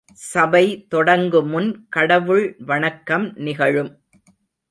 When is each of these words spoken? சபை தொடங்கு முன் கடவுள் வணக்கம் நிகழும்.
சபை 0.13 0.87
தொடங்கு 0.95 1.45
முன் 1.45 1.85
கடவுள் 1.89 2.55
வணக்கம் 2.65 3.33
நிகழும். 3.37 3.91